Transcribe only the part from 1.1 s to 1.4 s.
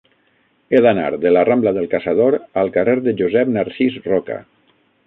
de